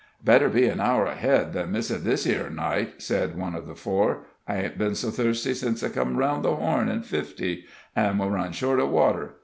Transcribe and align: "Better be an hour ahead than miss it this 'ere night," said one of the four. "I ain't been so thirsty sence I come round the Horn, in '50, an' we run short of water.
"Better 0.23 0.49
be 0.49 0.65
an 0.65 0.79
hour 0.79 1.05
ahead 1.05 1.53
than 1.53 1.71
miss 1.73 1.91
it 1.91 2.03
this 2.03 2.25
'ere 2.25 2.49
night," 2.49 3.03
said 3.03 3.37
one 3.37 3.53
of 3.53 3.67
the 3.67 3.75
four. 3.75 4.23
"I 4.47 4.57
ain't 4.57 4.77
been 4.79 4.95
so 4.95 5.11
thirsty 5.11 5.53
sence 5.53 5.83
I 5.83 5.89
come 5.89 6.17
round 6.17 6.43
the 6.43 6.55
Horn, 6.55 6.89
in 6.89 7.03
'50, 7.03 7.65
an' 7.95 8.17
we 8.17 8.25
run 8.25 8.51
short 8.51 8.79
of 8.79 8.89
water. 8.89 9.35